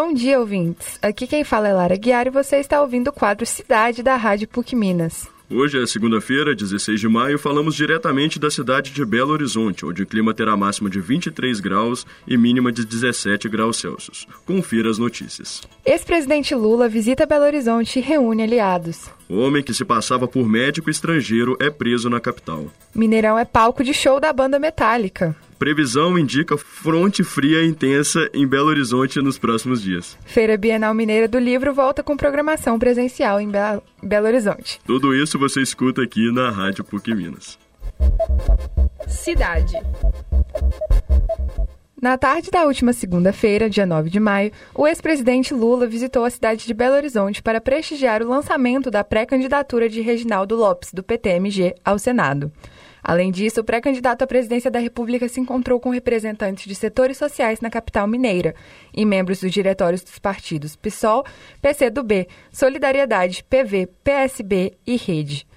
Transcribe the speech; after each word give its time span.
Bom 0.00 0.14
dia, 0.14 0.38
ouvintes. 0.38 0.96
Aqui 1.02 1.26
quem 1.26 1.42
fala 1.42 1.66
é 1.66 1.72
Lara 1.72 1.96
Guiar 1.96 2.28
e 2.28 2.30
você 2.30 2.58
está 2.58 2.80
ouvindo 2.80 3.08
o 3.08 3.12
quadro 3.12 3.44
Cidade 3.44 4.00
da 4.00 4.14
Rádio 4.14 4.46
PUC 4.46 4.76
Minas. 4.76 5.26
Hoje 5.50 5.82
é 5.82 5.84
segunda-feira, 5.88 6.54
16 6.54 7.00
de 7.00 7.08
maio, 7.08 7.36
falamos 7.36 7.74
diretamente 7.74 8.38
da 8.38 8.48
cidade 8.48 8.92
de 8.92 9.04
Belo 9.04 9.32
Horizonte, 9.32 9.84
onde 9.84 10.04
o 10.04 10.06
clima 10.06 10.32
terá 10.32 10.56
máxima 10.56 10.88
de 10.88 11.00
23 11.00 11.58
graus 11.58 12.06
e 12.28 12.36
mínima 12.36 12.70
de 12.70 12.84
17 12.84 13.48
graus 13.48 13.78
Celsius. 13.78 14.24
Confira 14.46 14.88
as 14.88 14.98
notícias. 14.98 15.62
Ex-presidente 15.84 16.54
Lula 16.54 16.88
visita 16.88 17.26
Belo 17.26 17.46
Horizonte 17.46 17.98
e 17.98 18.02
reúne 18.02 18.44
aliados. 18.44 19.10
O 19.28 19.38
homem 19.40 19.62
que 19.62 19.74
se 19.74 19.84
passava 19.84 20.26
por 20.26 20.48
médico 20.48 20.88
estrangeiro 20.88 21.54
é 21.60 21.68
preso 21.68 22.08
na 22.08 22.18
capital. 22.18 22.66
Mineirão 22.94 23.38
é 23.38 23.44
palco 23.44 23.84
de 23.84 23.92
show 23.92 24.18
da 24.18 24.32
banda 24.32 24.58
Metallica. 24.58 25.36
Previsão 25.58 26.18
indica 26.18 26.56
fronte 26.56 27.22
fria 27.22 27.62
intensa 27.64 28.30
em 28.32 28.46
Belo 28.46 28.68
Horizonte 28.68 29.20
nos 29.20 29.36
próximos 29.36 29.82
dias. 29.82 30.16
Feira 30.24 30.56
Bienal 30.56 30.94
Mineira 30.94 31.28
do 31.28 31.38
Livro 31.38 31.74
volta 31.74 32.02
com 32.02 32.16
programação 32.16 32.78
presencial 32.78 33.38
em 33.38 33.50
Be 33.50 33.58
Belo 34.02 34.26
Horizonte. 34.28 34.80
Tudo 34.86 35.14
isso 35.14 35.38
você 35.38 35.60
escuta 35.60 36.02
aqui 36.02 36.32
na 36.32 36.50
Rádio 36.50 36.82
PUC 36.84 37.14
Minas. 37.14 37.58
Cidade. 39.08 39.74
Na 42.00 42.16
tarde 42.16 42.48
da 42.52 42.64
última 42.64 42.92
segunda-feira, 42.92 43.68
dia 43.68 43.84
9 43.84 44.08
de 44.08 44.20
maio, 44.20 44.52
o 44.72 44.86
ex-presidente 44.86 45.52
Lula 45.52 45.84
visitou 45.84 46.24
a 46.24 46.30
cidade 46.30 46.64
de 46.64 46.72
Belo 46.72 46.94
Horizonte 46.94 47.42
para 47.42 47.60
prestigiar 47.60 48.22
o 48.22 48.28
lançamento 48.28 48.88
da 48.88 49.02
pré-candidatura 49.02 49.88
de 49.88 50.00
Reginaldo 50.00 50.54
Lopes, 50.54 50.92
do 50.92 51.02
PTMG, 51.02 51.74
ao 51.84 51.98
Senado. 51.98 52.52
Além 53.02 53.32
disso, 53.32 53.62
o 53.62 53.64
pré-candidato 53.64 54.22
à 54.22 54.28
presidência 54.28 54.70
da 54.70 54.78
República 54.78 55.28
se 55.28 55.40
encontrou 55.40 55.80
com 55.80 55.90
representantes 55.90 56.66
de 56.66 56.74
setores 56.76 57.16
sociais 57.16 57.60
na 57.60 57.68
capital 57.68 58.06
mineira 58.06 58.54
e 58.94 59.04
membros 59.04 59.40
dos 59.40 59.50
diretórios 59.50 60.02
dos 60.02 60.20
partidos 60.20 60.76
PSOL, 60.76 61.24
PCdoB, 61.60 62.28
Solidariedade, 62.52 63.42
PV, 63.42 63.88
PSB 64.04 64.74
e 64.86 64.96
Rede. 64.96 65.47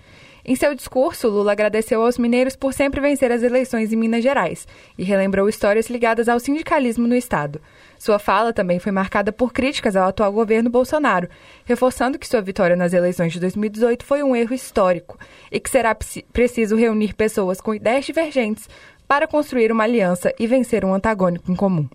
Em 0.43 0.55
seu 0.55 0.73
discurso, 0.73 1.27
Lula 1.29 1.51
agradeceu 1.51 2.03
aos 2.03 2.17
mineiros 2.17 2.55
por 2.55 2.73
sempre 2.73 2.99
vencer 2.99 3.31
as 3.31 3.43
eleições 3.43 3.93
em 3.93 3.95
Minas 3.95 4.23
Gerais 4.23 4.67
e 4.97 5.03
relembrou 5.03 5.47
histórias 5.47 5.89
ligadas 5.89 6.27
ao 6.27 6.39
sindicalismo 6.39 7.07
no 7.07 7.15
estado. 7.15 7.61
Sua 7.99 8.17
fala 8.17 8.51
também 8.51 8.79
foi 8.79 8.91
marcada 8.91 9.31
por 9.31 9.53
críticas 9.53 9.95
ao 9.95 10.09
atual 10.09 10.31
governo 10.31 10.69
Bolsonaro, 10.69 11.29
reforçando 11.63 12.17
que 12.17 12.27
sua 12.27 12.41
vitória 12.41 12.75
nas 12.75 12.93
eleições 12.93 13.31
de 13.31 13.39
2018 13.39 14.03
foi 14.03 14.23
um 14.23 14.35
erro 14.35 14.55
histórico 14.55 15.19
e 15.51 15.59
que 15.59 15.69
será 15.69 15.95
preciso 16.33 16.75
reunir 16.75 17.13
pessoas 17.13 17.61
com 17.61 17.75
ideias 17.75 18.05
divergentes 18.05 18.67
para 19.07 19.27
construir 19.27 19.71
uma 19.71 19.83
aliança 19.83 20.33
e 20.39 20.47
vencer 20.47 20.83
um 20.83 20.93
antagônico 20.93 21.51
em 21.51 21.55
comum. 21.55 21.87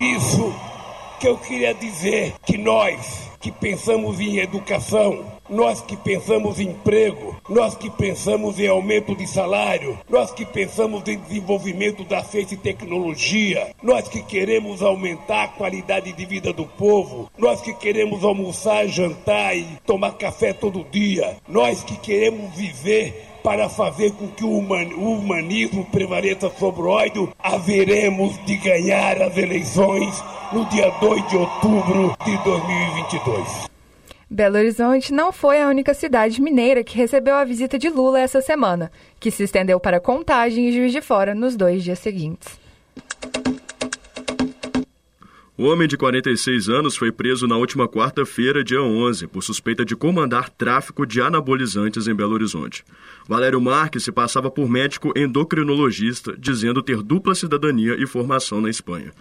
Isso 0.00 0.71
que 1.22 1.28
eu 1.28 1.38
queria 1.38 1.72
dizer 1.72 2.34
que 2.44 2.58
nós 2.58 3.30
que 3.38 3.52
pensamos 3.52 4.18
em 4.18 4.38
educação, 4.38 5.24
nós 5.48 5.80
que 5.80 5.96
pensamos 5.96 6.58
em 6.58 6.70
emprego, 6.70 7.40
nós 7.48 7.76
que 7.76 7.88
pensamos 7.88 8.58
em 8.58 8.66
aumento 8.66 9.14
de 9.14 9.24
salário, 9.28 9.96
nós 10.10 10.32
que 10.32 10.44
pensamos 10.44 11.06
em 11.06 11.16
desenvolvimento 11.16 12.02
da 12.02 12.24
ciência 12.24 12.56
e 12.56 12.58
tecnologia, 12.58 13.72
nós 13.80 14.08
que 14.08 14.20
queremos 14.20 14.82
aumentar 14.82 15.44
a 15.44 15.48
qualidade 15.48 16.12
de 16.12 16.26
vida 16.26 16.52
do 16.52 16.66
povo, 16.66 17.30
nós 17.38 17.60
que 17.60 17.72
queremos 17.72 18.24
almoçar, 18.24 18.88
jantar 18.88 19.56
e 19.56 19.64
tomar 19.86 20.14
café 20.14 20.52
todo 20.52 20.84
dia, 20.90 21.36
nós 21.46 21.84
que 21.84 21.96
queremos 21.98 22.52
viver 22.56 23.28
para 23.44 23.68
fazer 23.68 24.10
com 24.12 24.26
que 24.26 24.44
o 24.44 24.58
humanismo 24.58 25.84
prevaleça 25.84 26.50
sobre 26.58 26.82
o 26.82 26.88
ódio, 26.88 27.32
haveremos 27.38 28.44
de 28.44 28.56
ganhar 28.56 29.22
as 29.22 29.36
eleições 29.36 30.22
no 30.52 30.66
dia 30.66 30.90
2 31.00 31.28
de 31.28 31.36
outubro 31.36 32.14
de 32.24 32.36
2022. 32.44 33.70
Belo 34.28 34.56
Horizonte 34.56 35.12
não 35.12 35.32
foi 35.32 35.60
a 35.60 35.68
única 35.68 35.94
cidade 35.94 36.40
mineira 36.40 36.84
que 36.84 36.96
recebeu 36.96 37.34
a 37.34 37.44
visita 37.44 37.78
de 37.78 37.88
Lula 37.88 38.20
essa 38.20 38.40
semana, 38.40 38.90
que 39.18 39.30
se 39.30 39.42
estendeu 39.44 39.80
para 39.80 40.00
Contagem 40.00 40.68
e 40.68 40.72
Juiz 40.72 40.92
de 40.92 41.00
Fora 41.00 41.34
nos 41.34 41.56
dois 41.56 41.82
dias 41.82 41.98
seguintes. 41.98 42.60
O 45.56 45.64
homem 45.64 45.86
de 45.86 45.96
46 45.96 46.68
anos 46.68 46.96
foi 46.96 47.12
preso 47.12 47.46
na 47.46 47.56
última 47.56 47.86
quarta-feira, 47.86 48.64
dia 48.64 48.82
11, 48.82 49.26
por 49.28 49.42
suspeita 49.42 49.84
de 49.84 49.94
comandar 49.94 50.50
tráfico 50.50 51.06
de 51.06 51.20
anabolizantes 51.20 52.08
em 52.08 52.14
Belo 52.14 52.32
Horizonte. 52.32 52.84
Valério 53.28 53.60
Marques 53.60 54.02
se 54.02 54.10
passava 54.10 54.50
por 54.50 54.68
médico 54.68 55.12
endocrinologista, 55.16 56.34
dizendo 56.38 56.82
ter 56.82 57.02
dupla 57.02 57.34
cidadania 57.34 57.94
e 57.98 58.06
formação 58.06 58.60
na 58.60 58.70
Espanha. 58.70 59.12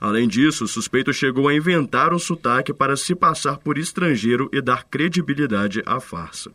Além 0.00 0.28
disso, 0.28 0.64
o 0.64 0.68
suspeito 0.68 1.12
chegou 1.12 1.48
a 1.48 1.54
inventar 1.54 2.12
um 2.12 2.18
sotaque 2.18 2.72
para 2.72 2.96
se 2.96 3.14
passar 3.14 3.58
por 3.58 3.78
estrangeiro 3.78 4.48
e 4.52 4.60
dar 4.60 4.84
credibilidade 4.84 5.82
à 5.86 6.00
farsa. 6.00 6.50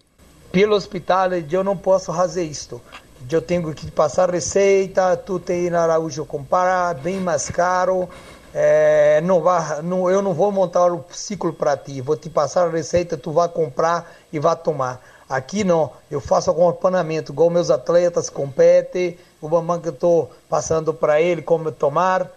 Pelo 0.52 0.76
hospital, 0.76 1.34
eu 1.34 1.64
não 1.64 1.78
posso 1.78 2.14
fazer 2.14 2.44
isto. 2.44 2.82
Eu 3.30 3.42
tenho 3.42 3.74
que 3.74 3.90
passar 3.90 4.30
receita, 4.30 5.16
tu 5.16 5.40
tem 5.40 5.70
na 5.70 5.82
Araújo 5.84 6.26
comprar, 6.26 6.96
bem 6.96 7.20
mais 7.20 7.50
caro. 7.50 8.10
É, 8.54 9.22
não 9.22 9.42
vá, 9.42 9.82
não, 9.82 10.10
eu 10.10 10.22
não 10.22 10.34
vou 10.34 10.52
montar 10.52 10.92
o 10.92 11.06
ciclo 11.10 11.54
para 11.54 11.78
ti, 11.78 12.02
vou 12.02 12.18
te 12.18 12.30
passar 12.30 12.68
a 12.68 12.70
receita, 12.70 13.16
tu 13.16 13.32
vai 13.32 13.48
comprar 13.48 14.12
e 14.32 14.40
vai 14.40 14.56
tomar. 14.56 15.02
Aqui 15.30 15.64
não, 15.64 15.94
eu 16.10 16.20
faço 16.20 16.52
acompanhamento, 16.52 17.32
igual 17.32 17.50
meus 17.50 17.70
atletas 17.70 18.30
competem, 18.30 19.18
o 19.42 19.48
mamãe 19.48 19.80
que 19.80 19.88
eu 19.88 19.94
estou 19.94 20.32
passando 20.50 20.94
para 20.94 21.22
ele 21.22 21.42
como 21.42 21.72
tomar. 21.72 22.30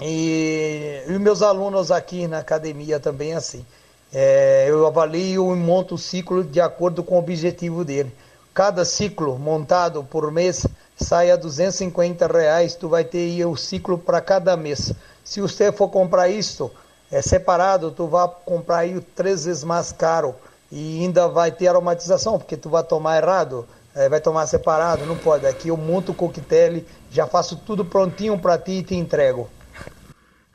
E, 0.00 1.04
e 1.06 1.18
meus 1.18 1.42
alunos 1.42 1.90
aqui 1.90 2.26
na 2.26 2.38
academia 2.38 2.98
também 2.98 3.34
assim. 3.34 3.64
É, 4.12 4.66
eu 4.68 4.86
avalio 4.86 5.52
e 5.52 5.56
monto 5.56 5.94
o 5.94 5.98
ciclo 5.98 6.42
de 6.42 6.60
acordo 6.60 7.04
com 7.04 7.16
o 7.16 7.18
objetivo 7.18 7.84
dele. 7.84 8.12
Cada 8.54 8.84
ciclo 8.84 9.38
montado 9.38 10.02
por 10.02 10.32
mês 10.32 10.66
sai 10.96 11.30
a 11.30 11.36
250 11.36 12.26
reais, 12.26 12.74
tu 12.74 12.88
vai 12.88 13.04
ter 13.04 13.44
o 13.44 13.56
ciclo 13.56 13.98
para 13.98 14.20
cada 14.20 14.56
mês. 14.56 14.92
Se 15.22 15.40
você 15.40 15.70
for 15.70 15.88
comprar 15.88 16.28
isso 16.28 16.70
é, 17.10 17.20
separado, 17.22 17.90
tu 17.90 18.06
vai 18.06 18.28
comprar 18.44 18.78
aí 18.78 19.00
três 19.14 19.44
vezes 19.44 19.62
mais 19.62 19.92
caro 19.92 20.34
e 20.72 21.00
ainda 21.00 21.28
vai 21.28 21.52
ter 21.52 21.68
aromatização, 21.68 22.38
porque 22.38 22.56
tu 22.56 22.70
vai 22.70 22.82
tomar 22.82 23.18
errado, 23.22 23.66
é, 23.94 24.08
vai 24.08 24.20
tomar 24.20 24.46
separado, 24.46 25.04
não 25.04 25.16
pode. 25.16 25.46
Aqui 25.46 25.68
eu 25.68 25.76
monto 25.76 26.12
o 26.12 26.14
coquetel, 26.14 26.82
já 27.10 27.26
faço 27.26 27.56
tudo 27.56 27.84
prontinho 27.84 28.38
para 28.38 28.56
ti 28.56 28.72
e 28.72 28.82
te 28.82 28.94
entrego. 28.94 29.48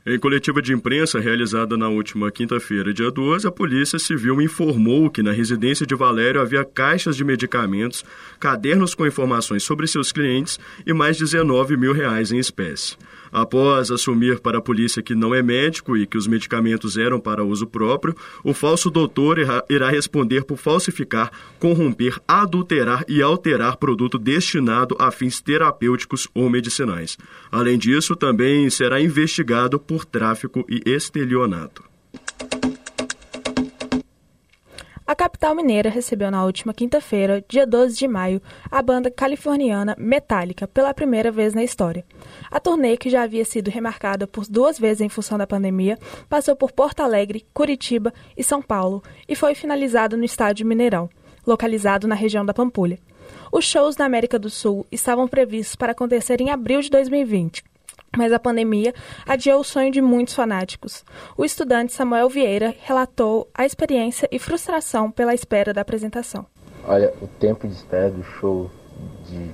Em 0.08 0.20
coletiva 0.20 0.62
de 0.62 0.72
imprensa 0.72 1.18
realizada 1.18 1.76
na 1.76 1.88
última 1.88 2.30
quinta-feira, 2.30 2.94
dia 2.94 3.10
12, 3.10 3.44
a 3.44 3.50
Polícia 3.50 3.98
Civil 3.98 4.40
informou 4.40 5.10
que 5.10 5.20
na 5.20 5.32
residência 5.32 5.84
de 5.84 5.96
Valério 5.96 6.40
havia 6.40 6.64
caixas 6.64 7.16
de 7.16 7.24
medicamentos, 7.24 8.04
cadernos 8.38 8.94
com 8.94 9.04
informações 9.04 9.64
sobre 9.64 9.88
seus 9.88 10.12
clientes 10.12 10.60
e 10.86 10.92
mais 10.92 11.18
19 11.18 11.76
mil 11.76 11.92
reais 11.92 12.30
em 12.30 12.38
espécie. 12.38 12.96
Após 13.36 13.90
assumir 13.90 14.40
para 14.40 14.56
a 14.56 14.62
polícia 14.62 15.02
que 15.02 15.14
não 15.14 15.34
é 15.34 15.42
médico 15.42 15.94
e 15.94 16.06
que 16.06 16.16
os 16.16 16.26
medicamentos 16.26 16.96
eram 16.96 17.20
para 17.20 17.44
uso 17.44 17.66
próprio, 17.66 18.16
o 18.42 18.54
falso 18.54 18.88
doutor 18.88 19.36
irá 19.68 19.90
responder 19.90 20.42
por 20.44 20.56
falsificar, 20.56 21.30
corromper, 21.58 22.18
adulterar 22.26 23.04
e 23.06 23.20
alterar 23.20 23.76
produto 23.76 24.18
destinado 24.18 24.96
a 24.98 25.10
fins 25.10 25.38
terapêuticos 25.42 26.26
ou 26.34 26.48
medicinais. 26.48 27.18
Além 27.52 27.76
disso, 27.76 28.16
também 28.16 28.70
será 28.70 29.02
investigado 29.02 29.78
por 29.78 30.06
tráfico 30.06 30.64
e 30.66 30.80
estelionato. 30.86 31.95
Capital 35.26 35.56
mineira 35.56 35.90
recebeu 35.90 36.30
na 36.30 36.44
última 36.44 36.72
quinta-feira, 36.72 37.44
dia 37.48 37.66
12 37.66 37.98
de 37.98 38.06
maio, 38.06 38.40
a 38.70 38.80
banda 38.80 39.10
californiana 39.10 39.96
Metallica 39.98 40.68
pela 40.68 40.94
primeira 40.94 41.32
vez 41.32 41.52
na 41.52 41.64
história. 41.64 42.04
A 42.48 42.60
turnê, 42.60 42.96
que 42.96 43.10
já 43.10 43.24
havia 43.24 43.44
sido 43.44 43.68
remarcada 43.68 44.28
por 44.28 44.46
duas 44.46 44.78
vezes 44.78 45.00
em 45.00 45.08
função 45.08 45.36
da 45.36 45.44
pandemia, 45.44 45.98
passou 46.28 46.54
por 46.54 46.70
Porto 46.70 47.00
Alegre, 47.00 47.44
Curitiba 47.52 48.14
e 48.36 48.44
São 48.44 48.62
Paulo 48.62 49.02
e 49.28 49.34
foi 49.34 49.56
finalizada 49.56 50.16
no 50.16 50.22
estádio 50.22 50.64
Mineirão, 50.64 51.10
localizado 51.44 52.06
na 52.06 52.14
região 52.14 52.46
da 52.46 52.54
Pampulha. 52.54 53.00
Os 53.50 53.64
shows 53.64 53.96
na 53.96 54.04
América 54.04 54.38
do 54.38 54.48
Sul 54.48 54.86
estavam 54.92 55.26
previstos 55.26 55.74
para 55.74 55.90
acontecer 55.90 56.40
em 56.40 56.50
abril 56.50 56.80
de 56.80 56.88
2020 56.88 57.64
mas 58.16 58.32
a 58.32 58.38
pandemia 58.38 58.94
adiou 59.26 59.60
o 59.60 59.64
sonho 59.64 59.90
de 59.90 60.00
muitos 60.00 60.34
fanáticos. 60.34 61.04
O 61.36 61.44
estudante 61.44 61.92
Samuel 61.92 62.28
Vieira 62.28 62.74
relatou 62.82 63.48
a 63.54 63.64
experiência 63.64 64.28
e 64.32 64.38
frustração 64.38 65.10
pela 65.10 65.34
espera 65.34 65.72
da 65.72 65.80
apresentação. 65.80 66.46
Olha, 66.86 67.12
o 67.20 67.26
tempo 67.26 67.66
de 67.66 67.74
espera 67.74 68.10
do 68.10 68.22
show 68.22 68.70
de 69.28 69.50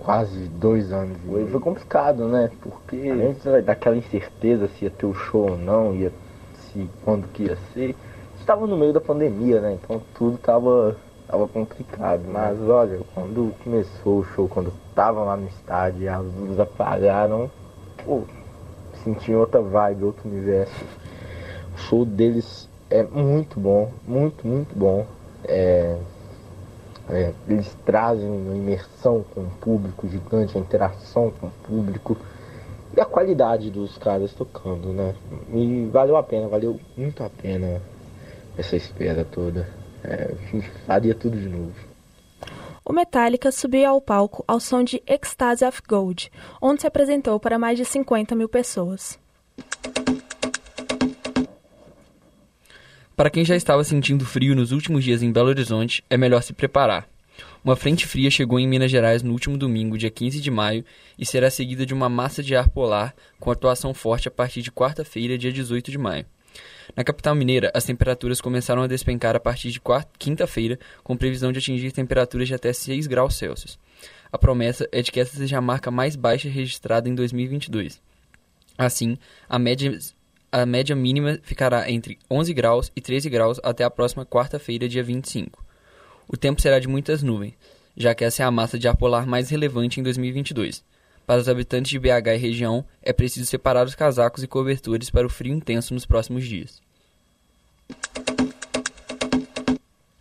quase 0.00 0.48
dois 0.48 0.92
anos 0.92 1.16
foi, 1.26 1.46
foi 1.46 1.60
complicado, 1.60 2.26
né? 2.26 2.50
Porque 2.60 3.08
antes 3.08 3.44
daquela 3.64 3.96
incerteza 3.96 4.68
se 4.68 4.84
ia 4.84 4.90
ter 4.90 5.06
o 5.06 5.14
show 5.14 5.50
ou 5.50 5.56
não, 5.56 5.94
ia, 5.94 6.12
se 6.54 6.88
quando 7.04 7.28
que 7.28 7.44
ia 7.44 7.56
ser, 7.72 7.94
estava 8.40 8.66
no 8.66 8.76
meio 8.76 8.92
da 8.92 9.00
pandemia, 9.00 9.60
né? 9.60 9.78
Então 9.80 10.02
tudo 10.14 10.36
estava 10.36 10.96
tava 11.32 11.48
complicado. 11.48 12.22
Mas 12.30 12.60
olha, 12.60 13.00
quando 13.14 13.54
começou 13.64 14.18
o 14.20 14.24
show, 14.24 14.48
quando 14.48 14.72
tava 14.94 15.24
lá 15.24 15.36
no 15.36 15.48
estádio 15.48 16.02
e 16.02 16.08
as 16.08 16.22
luzes 16.22 16.60
apagaram, 16.60 17.50
pô, 18.04 18.22
senti 19.04 19.32
outra 19.34 19.60
vibe, 19.60 20.04
outro 20.04 20.28
universo. 20.28 20.84
O 21.74 21.78
show 21.78 22.04
deles 22.04 22.68
é 22.90 23.02
muito 23.02 23.58
bom, 23.58 23.90
muito, 24.06 24.46
muito 24.46 24.76
bom. 24.78 25.06
É, 25.44 25.96
é, 27.10 27.32
eles 27.48 27.74
trazem 27.84 28.28
uma 28.28 28.54
imersão 28.54 29.24
com 29.34 29.40
o 29.40 29.50
público 29.60 30.08
gigante, 30.08 30.56
a 30.56 30.60
interação 30.60 31.32
com 31.40 31.48
o 31.48 31.52
público 31.64 32.16
e 32.96 33.00
a 33.00 33.04
qualidade 33.04 33.70
dos 33.70 33.96
caras 33.98 34.32
tocando, 34.32 34.92
né? 34.92 35.14
E 35.52 35.88
valeu 35.90 36.16
a 36.16 36.22
pena, 36.22 36.46
valeu 36.48 36.78
muito 36.96 37.24
a 37.24 37.30
pena 37.30 37.80
essa 38.56 38.76
espera 38.76 39.24
toda. 39.24 39.66
É, 40.04 40.32
a 40.32 40.46
gente 40.50 40.68
faria 40.86 41.14
tudo 41.14 41.38
de 41.38 41.48
novo. 41.48 41.91
O 42.92 42.94
Metallica 42.94 43.50
subiu 43.50 43.88
ao 43.88 44.02
palco 44.02 44.44
ao 44.46 44.60
som 44.60 44.84
de 44.84 45.02
Ecstasy 45.06 45.64
of 45.64 45.80
Gold, 45.88 46.30
onde 46.60 46.82
se 46.82 46.86
apresentou 46.86 47.40
para 47.40 47.58
mais 47.58 47.78
de 47.78 47.86
50 47.86 48.34
mil 48.34 48.50
pessoas. 48.50 49.18
Para 53.16 53.30
quem 53.30 53.46
já 53.46 53.56
estava 53.56 53.82
sentindo 53.82 54.26
frio 54.26 54.54
nos 54.54 54.72
últimos 54.72 55.02
dias 55.02 55.22
em 55.22 55.32
Belo 55.32 55.48
Horizonte, 55.48 56.04
é 56.10 56.18
melhor 56.18 56.42
se 56.42 56.52
preparar. 56.52 57.08
Uma 57.64 57.76
frente 57.76 58.06
fria 58.06 58.30
chegou 58.30 58.60
em 58.60 58.68
Minas 58.68 58.90
Gerais 58.90 59.22
no 59.22 59.32
último 59.32 59.56
domingo, 59.56 59.96
dia 59.96 60.10
15 60.10 60.38
de 60.38 60.50
maio, 60.50 60.84
e 61.18 61.24
será 61.24 61.50
seguida 61.50 61.86
de 61.86 61.94
uma 61.94 62.10
massa 62.10 62.42
de 62.42 62.54
ar 62.54 62.68
polar 62.68 63.14
com 63.40 63.50
atuação 63.50 63.94
forte 63.94 64.28
a 64.28 64.30
partir 64.30 64.60
de 64.60 64.70
quarta-feira, 64.70 65.38
dia 65.38 65.50
18 65.50 65.90
de 65.90 65.96
maio. 65.96 66.26
Na 66.96 67.04
capital 67.04 67.34
mineira, 67.34 67.70
as 67.74 67.84
temperaturas 67.84 68.40
começaram 68.40 68.82
a 68.82 68.86
despencar 68.86 69.34
a 69.34 69.40
partir 69.40 69.70
de 69.70 69.80
quinta-feira, 70.18 70.78
com 71.02 71.16
previsão 71.16 71.52
de 71.52 71.58
atingir 71.58 71.92
temperaturas 71.92 72.48
de 72.48 72.54
até 72.54 72.72
6 72.72 73.06
graus 73.06 73.36
Celsius. 73.36 73.78
A 74.30 74.38
promessa 74.38 74.88
é 74.92 75.02
de 75.02 75.12
que 75.12 75.20
essa 75.20 75.36
seja 75.36 75.58
a 75.58 75.62
marca 75.62 75.90
mais 75.90 76.16
baixa 76.16 76.48
registrada 76.48 77.08
em 77.08 77.14
2022. 77.14 78.00
Assim, 78.78 79.16
a 79.48 79.58
média 79.58 79.98
a 80.50 80.66
média 80.66 80.94
mínima 80.94 81.38
ficará 81.42 81.90
entre 81.90 82.18
11 82.30 82.52
graus 82.52 82.92
e 82.94 83.00
13 83.00 83.30
graus 83.30 83.58
até 83.62 83.84
a 83.84 83.90
próxima 83.90 84.26
quarta-feira, 84.26 84.86
dia 84.86 85.02
25. 85.02 85.64
O 86.28 86.36
tempo 86.36 86.60
será 86.60 86.78
de 86.78 86.86
muitas 86.86 87.22
nuvens, 87.22 87.54
já 87.96 88.14
que 88.14 88.22
essa 88.22 88.42
é 88.42 88.46
a 88.46 88.50
massa 88.50 88.78
de 88.78 88.86
ar 88.86 88.94
polar 88.94 89.26
mais 89.26 89.48
relevante 89.48 89.98
em 89.98 90.02
2022. 90.02 90.84
Para 91.32 91.40
os 91.40 91.48
habitantes 91.48 91.90
de 91.90 91.98
BH 91.98 92.34
e 92.34 92.36
região, 92.36 92.84
é 93.02 93.10
preciso 93.10 93.46
separar 93.46 93.86
os 93.86 93.94
casacos 93.94 94.42
e 94.42 94.46
cobertores 94.46 95.08
para 95.08 95.26
o 95.26 95.30
frio 95.30 95.54
intenso 95.54 95.94
nos 95.94 96.04
próximos 96.04 96.44
dias. 96.46 96.82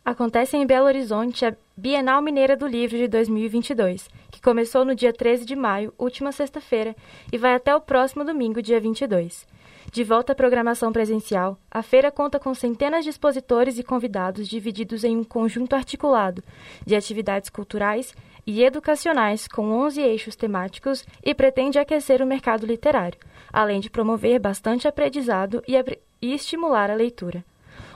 Acontece 0.05 0.55
em 0.55 0.65
Belo 0.65 0.85
Horizonte 0.85 1.45
a 1.45 1.53
Bienal 1.75 2.21
Mineira 2.21 2.55
do 2.55 2.65
Livro 2.65 2.97
de 2.97 3.09
2022, 3.09 4.09
que 4.31 4.41
começou 4.41 4.85
no 4.85 4.95
dia 4.95 5.11
13 5.11 5.43
de 5.43 5.53
maio, 5.53 5.93
última 5.99 6.31
sexta-feira, 6.31 6.95
e 7.29 7.37
vai 7.37 7.55
até 7.55 7.75
o 7.75 7.81
próximo 7.81 8.23
domingo, 8.23 8.61
dia 8.61 8.79
22. 8.79 9.45
De 9.91 10.05
volta 10.05 10.31
à 10.31 10.35
programação 10.35 10.93
presencial, 10.93 11.57
a 11.69 11.83
feira 11.83 12.09
conta 12.09 12.39
com 12.39 12.53
centenas 12.53 13.03
de 13.03 13.09
expositores 13.09 13.77
e 13.77 13.83
convidados 13.83 14.47
divididos 14.47 15.03
em 15.03 15.17
um 15.17 15.25
conjunto 15.25 15.75
articulado 15.75 16.41
de 16.85 16.95
atividades 16.95 17.49
culturais 17.49 18.15
e 18.45 18.63
educacionais 18.63 19.47
com 19.47 19.71
11 19.71 20.01
eixos 20.01 20.35
temáticos 20.35 21.05
e 21.23 21.33
pretende 21.33 21.79
aquecer 21.79 22.21
o 22.21 22.25
mercado 22.25 22.65
literário, 22.65 23.19
além 23.51 23.79
de 23.79 23.89
promover 23.89 24.39
bastante 24.39 24.87
aprendizado 24.87 25.63
e, 25.67 25.75
e 26.21 26.33
estimular 26.33 26.89
a 26.89 26.95
leitura. 26.95 27.43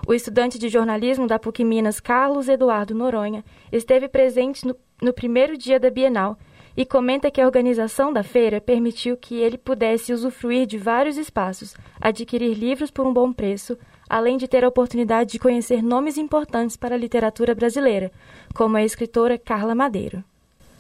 O 0.08 0.14
estudante 0.14 0.60
de 0.60 0.70
jornalismo 0.70 1.26
da 1.26 1.40
PUC 1.40 1.64
Minas, 1.64 2.00
Carlos 2.00 2.48
Eduardo 2.48 2.94
Noronha, 2.94 3.44
esteve 3.72 4.08
presente 4.08 4.66
no, 4.68 4.76
no 5.02 5.14
primeiro 5.14 5.58
dia 5.58 5.80
da 5.80 5.90
Bienal 5.90 6.38
e 6.78 6.86
comenta 6.86 7.32
que 7.32 7.42
a 7.42 7.46
organização 7.46 8.12
da 8.12 8.22
feira 8.22 8.60
permitiu 8.60 9.16
que 9.18 9.36
ele 9.36 9.58
pudesse 9.58 10.14
usufruir 10.14 10.68
de 10.68 10.78
vários 10.78 11.18
espaços, 11.18 11.74
adquirir 12.00 12.54
livros 12.54 12.92
por 12.92 13.08
um 13.08 13.14
bom 13.14 13.32
preço, 13.32 13.78
além 14.10 14.38
de 14.38 14.48
ter 14.48 14.64
a 14.64 14.68
oportunidade 14.68 15.32
de 15.32 15.40
conhecer 15.40 15.82
nomes 15.82 16.18
importantes 16.18 16.76
para 16.76 16.96
a 16.96 16.98
literatura 16.98 17.56
brasileira, 17.56 18.12
como 18.54 18.78
a 18.78 18.84
escritora 18.84 19.38
Carla 19.38 19.74
Madeiro. 19.74 20.24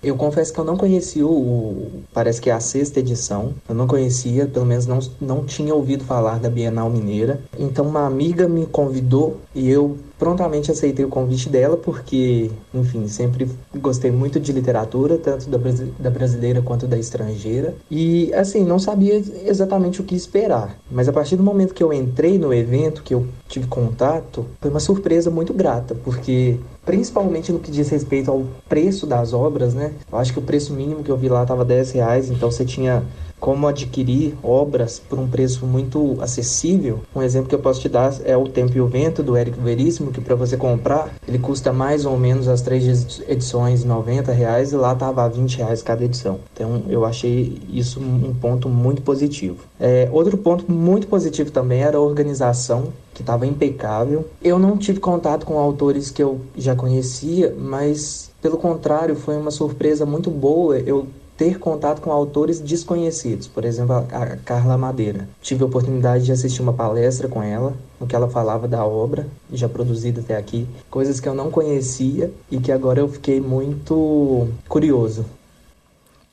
Eu 0.05 0.15
confesso 0.15 0.53
que 0.53 0.59
eu 0.59 0.63
não 0.63 0.77
conhecia 0.77 1.25
o, 1.25 2.03
parece 2.13 2.39
que 2.39 2.51
é 2.51 2.53
a 2.53 2.59
sexta 2.59 2.99
edição. 2.99 3.55
Eu 3.67 3.73
não 3.73 3.87
conhecia, 3.87 4.45
pelo 4.45 4.63
menos 4.63 4.85
não, 4.85 4.99
não 5.19 5.43
tinha 5.43 5.73
ouvido 5.73 6.03
falar 6.03 6.39
da 6.39 6.47
Bienal 6.47 6.91
Mineira. 6.91 7.41
Então 7.57 7.87
uma 7.87 8.05
amiga 8.05 8.47
me 8.47 8.67
convidou 8.67 9.37
e 9.55 9.67
eu 9.67 9.97
prontamente 10.17 10.71
aceitei 10.71 11.03
o 11.03 11.09
convite 11.09 11.49
dela 11.49 11.75
porque, 11.75 12.49
enfim, 12.73 13.07
sempre 13.07 13.49
gostei 13.75 14.11
muito 14.11 14.39
de 14.39 14.51
literatura, 14.51 15.17
tanto 15.17 15.49
da, 15.49 15.57
da 15.99 16.09
brasileira 16.09 16.61
quanto 16.61 16.87
da 16.87 16.97
estrangeira. 16.97 17.75
E, 17.89 18.33
assim, 18.33 18.63
não 18.63 18.79
sabia 18.79 19.21
exatamente 19.43 20.01
o 20.01 20.03
que 20.03 20.15
esperar. 20.15 20.77
Mas 20.89 21.09
a 21.09 21.13
partir 21.13 21.35
do 21.35 21.43
momento 21.43 21.73
que 21.73 21.83
eu 21.83 21.91
entrei 21.91 22.37
no 22.37 22.53
evento, 22.53 23.03
que 23.03 23.13
eu 23.13 23.25
tive 23.47 23.67
contato, 23.67 24.45
foi 24.61 24.69
uma 24.69 24.79
surpresa 24.79 25.29
muito 25.29 25.53
grata, 25.53 25.95
porque 26.03 26.57
principalmente 26.85 27.51
no 27.51 27.59
que 27.59 27.71
diz 27.71 27.89
respeito 27.89 28.29
ao 28.29 28.45
preço 28.69 29.07
das 29.07 29.33
obras, 29.33 29.73
né? 29.73 29.93
Eu 30.11 30.17
acho 30.17 30.33
que 30.33 30.39
o 30.39 30.41
preço 30.41 30.73
mínimo 30.73 31.03
que 31.03 31.09
eu 31.09 31.17
vi 31.17 31.29
lá 31.29 31.43
estava 31.43 31.65
10 31.65 31.91
reais, 31.91 32.29
então 32.29 32.51
você 32.51 32.65
tinha 32.65 33.03
como 33.39 33.67
adquirir 33.67 34.33
obras 34.41 34.99
por 34.99 35.19
um 35.19 35.27
preço 35.27 35.65
muito 35.65 36.17
acessível. 36.19 37.01
Um 37.15 37.21
exemplo 37.21 37.49
que 37.49 37.55
eu 37.55 37.59
posso 37.59 37.81
te 37.81 37.89
dar 37.89 38.13
é 38.23 38.35
o 38.35 38.47
Tempo 38.47 38.75
e 38.75 38.81
o 38.81 38.87
Vento, 38.87 39.21
do 39.21 39.35
Érico 39.35 39.61
Veríssimo, 39.61 40.11
que 40.11 40.21
para 40.21 40.35
você 40.35 40.57
comprar, 40.57 41.13
ele 41.27 41.37
custa 41.37 41.71
mais 41.71 42.05
ou 42.05 42.17
menos 42.17 42.47
as 42.47 42.61
três 42.61 43.21
edições 43.27 43.83
90 43.83 44.31
reais 44.31 44.71
e 44.71 44.75
lá 44.75 44.93
estava 44.93 45.23
a 45.23 45.27
20 45.27 45.57
reais 45.57 45.83
cada 45.83 46.03
edição. 46.03 46.39
Então 46.53 46.83
eu 46.89 47.05
achei 47.05 47.61
isso 47.69 47.99
um 47.99 48.33
ponto 48.33 48.69
muito 48.69 49.01
positivo. 49.01 49.57
É, 49.79 50.09
outro 50.11 50.37
ponto 50.37 50.71
muito 50.71 51.07
positivo 51.07 51.51
também 51.51 51.81
era 51.81 51.97
a 51.97 52.01
organização 52.01 52.93
que 53.13 53.21
estava 53.21 53.45
impecável. 53.45 54.27
Eu 54.43 54.59
não 54.59 54.77
tive 54.77 54.99
contato 54.99 55.45
com 55.45 55.57
autores 55.57 56.09
que 56.09 56.21
eu 56.21 56.41
já 56.57 56.75
conhecia, 56.75 57.55
mas 57.57 58.31
pelo 58.45 58.59
contrário, 58.59 59.15
foi 59.15 59.35
uma 59.35 59.49
surpresa 59.49 60.05
muito 60.05 60.29
boa. 60.29 60.77
Eu 60.77 61.07
ter 61.35 61.57
contato 61.57 61.99
com 61.99 62.11
autores 62.11 62.59
desconhecidos, 62.59 63.47
por 63.47 63.65
exemplo, 63.65 63.95
a 63.95 64.37
Carla 64.45 64.77
Madeira. 64.77 65.27
Tive 65.41 65.63
a 65.63 65.65
oportunidade 65.65 66.25
de 66.25 66.31
assistir 66.31 66.61
uma 66.61 66.71
palestra 66.71 67.27
com 67.27 67.41
ela, 67.41 67.73
no 67.99 68.05
que 68.05 68.15
ela 68.15 68.29
falava 68.29 68.67
da 68.67 68.85
obra, 68.85 69.25
já 69.51 69.67
produzida 69.67 70.21
até 70.21 70.37
aqui, 70.37 70.67
coisas 70.91 71.19
que 71.19 71.27
eu 71.27 71.33
não 71.33 71.49
conhecia 71.49 72.31
e 72.51 72.59
que 72.59 72.71
agora 72.71 72.99
eu 72.99 73.09
fiquei 73.09 73.41
muito 73.41 74.47
curioso. 74.69 75.25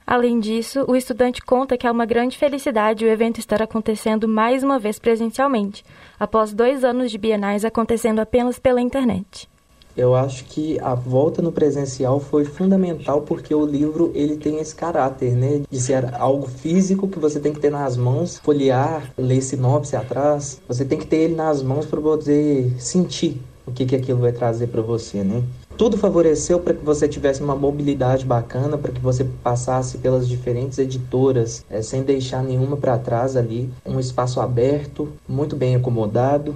Além 0.07 0.38
disso, 0.38 0.85
o 0.87 0.95
estudante 0.95 1.40
conta 1.40 1.78
que 1.78 1.87
é 1.87 1.90
uma 1.90 2.04
grande 2.04 2.37
felicidade 2.37 3.07
o 3.07 3.09
evento 3.09 3.40
estar 3.40 3.62
acontecendo 3.62 4.28
mais 4.28 4.62
uma 4.62 4.78
vez 4.78 4.99
presencialmente, 4.99 5.83
após 6.21 6.52
dois 6.52 6.85
anos 6.85 7.11
de 7.11 7.16
bienais 7.16 7.64
acontecendo 7.64 8.19
apenas 8.19 8.59
pela 8.59 8.83
internet. 8.83 9.50
Eu 9.96 10.14
acho 10.14 10.44
que 10.44 10.78
a 10.80 10.94
volta 10.94 11.42
no 11.42 11.52
presencial 11.52 12.18
foi 12.18 12.44
fundamental 12.44 13.22
porque 13.22 13.54
o 13.54 13.66
livro 13.66 14.11
ele 14.14 14.37
tem 14.37 14.58
esse 14.58 14.75
caráter, 14.75 15.32
né, 15.32 15.62
de 15.70 15.80
ser 15.80 16.14
algo 16.14 16.49
físico 16.49 17.08
que 17.08 17.18
você 17.18 17.38
tem 17.38 17.52
que 17.52 17.61
ter 17.61 17.70
nas 17.70 17.96
mãos, 17.96 18.38
folhear, 18.38 19.12
ler 19.18 19.42
sinopse 19.42 19.94
atrás. 19.96 20.61
Você 20.66 20.84
tem 20.84 20.99
que 20.99 21.06
ter 21.06 21.16
ele 21.16 21.34
nas 21.34 21.62
mãos 21.62 21.87
para 21.87 22.00
poder 22.00 22.72
sentir 22.78 23.40
o 23.66 23.72
que 23.72 23.87
que 23.87 23.96
aquilo 23.96 24.20
vai 24.20 24.32
trazer 24.32 24.66
para 24.68 24.82
você, 24.82 25.22
né? 25.22 25.42
Tudo 25.76 25.96
favoreceu 25.96 26.61
para 26.61 26.75
que 26.75 26.84
você 26.84 27.08
tivesse 27.08 27.42
uma 27.42 27.56
mobilidade 27.56 28.25
bacana, 28.25 28.76
para 28.76 28.92
que 28.92 29.00
você 29.00 29.25
passasse 29.42 29.99
pelas 29.99 30.28
diferentes 30.28 30.78
editoras 30.78 31.64
é, 31.70 31.80
sem 31.80 32.02
deixar 32.02 32.42
nenhuma 32.42 32.76
para 32.76 32.99
trás 32.99 33.37
ali, 33.37 33.70
um 33.84 33.99
espaço 33.99 34.40
aberto, 34.40 35.08
muito 35.26 35.56
bem 35.56 35.75
acomodado, 35.75 36.54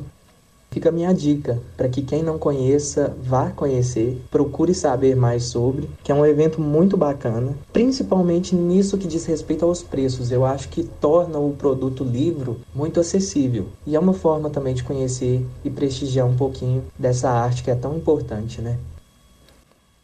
Fica 0.76 0.90
a 0.90 0.92
minha 0.92 1.14
dica 1.14 1.58
para 1.74 1.88
que 1.88 2.02
quem 2.02 2.22
não 2.22 2.38
conheça 2.38 3.16
vá 3.22 3.48
conhecer, 3.48 4.20
procure 4.30 4.74
saber 4.74 5.16
mais 5.16 5.44
sobre, 5.44 5.88
que 6.04 6.12
é 6.12 6.14
um 6.14 6.26
evento 6.26 6.60
muito 6.60 6.98
bacana, 6.98 7.56
principalmente 7.72 8.54
nisso 8.54 8.98
que 8.98 9.08
diz 9.08 9.24
respeito 9.24 9.64
aos 9.64 9.82
preços. 9.82 10.30
Eu 10.30 10.44
acho 10.44 10.68
que 10.68 10.84
torna 10.84 11.38
o 11.38 11.54
produto 11.54 12.04
livro 12.04 12.60
muito 12.74 13.00
acessível 13.00 13.68
e 13.86 13.96
é 13.96 13.98
uma 13.98 14.12
forma 14.12 14.50
também 14.50 14.74
de 14.74 14.84
conhecer 14.84 15.42
e 15.64 15.70
prestigiar 15.70 16.26
um 16.26 16.36
pouquinho 16.36 16.84
dessa 16.98 17.30
arte 17.30 17.64
que 17.64 17.70
é 17.70 17.74
tão 17.74 17.96
importante, 17.96 18.60
né? 18.60 18.76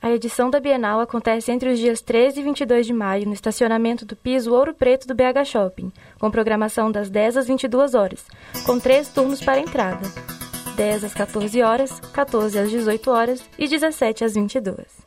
A 0.01 0.11
edição 0.11 0.49
da 0.49 0.59
Bienal 0.59 1.01
acontece 1.01 1.53
entre 1.53 1.71
os 1.71 1.79
dias 1.79 2.01
13 2.01 2.41
e 2.41 2.43
22 2.45 2.87
de 2.87 2.95
maio 2.95 3.27
no 3.27 3.35
estacionamento 3.35 4.07
do 4.07 4.17
piso 4.17 4.55
Ouro 4.55 4.73
Preto 4.73 5.07
do 5.07 5.15
BH 5.15 5.45
Shopping, 5.45 5.93
com 6.19 6.31
programação 6.31 6.91
das 6.91 7.11
10 7.11 7.37
às 7.37 7.47
22 7.47 7.93
horas, 7.93 8.25
com 8.65 8.81
três 8.81 9.09
turnos 9.09 9.43
para 9.43 9.61
entrada. 9.61 10.32
10 10.77 11.05
às 11.05 11.15
14 11.15 11.63
horas, 11.63 12.01
14 12.13 12.59
às 12.59 12.71
18 12.71 13.11
horas 13.11 13.43
e 13.59 13.69
17 13.69 14.25
às 14.25 14.35
22. 14.35 15.03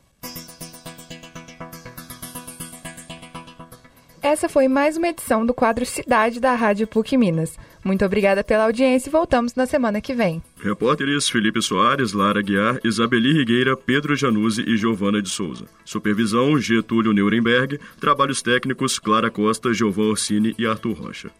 Essa 4.22 4.48
foi 4.48 4.66
mais 4.66 4.96
uma 4.96 5.08
edição 5.08 5.46
do 5.46 5.54
quadro 5.54 5.86
Cidade 5.86 6.40
da 6.40 6.52
Rádio 6.54 6.86
PUC 6.88 7.16
Minas. 7.16 7.56
Muito 7.84 8.04
obrigada 8.04 8.42
pela 8.42 8.64
audiência 8.64 9.08
e 9.08 9.12
voltamos 9.12 9.54
na 9.54 9.66
semana 9.66 10.00
que 10.00 10.12
vem. 10.12 10.42
Repórteres 10.60 11.28
Felipe 11.28 11.62
Soares, 11.62 12.12
Lara 12.12 12.42
Guiar, 12.42 12.80
Isabeli 12.82 13.32
Rigueira, 13.32 13.76
Pedro 13.76 14.16
Januzzi 14.16 14.64
e 14.66 14.76
Giovana 14.76 15.22
de 15.22 15.28
Souza. 15.28 15.66
Supervisão 15.84 16.58
Getúlio 16.58 17.12
Nuremberg. 17.12 17.78
Trabalhos 18.00 18.42
técnicos 18.42 18.98
Clara 18.98 19.30
Costa, 19.30 19.72
Giovanni 19.72 20.10
Orsini 20.10 20.54
e 20.58 20.66
Arthur 20.66 20.94
Rocha. 20.94 21.30